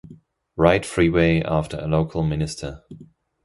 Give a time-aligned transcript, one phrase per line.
[0.55, 2.83] Wright Freeway after a local minister.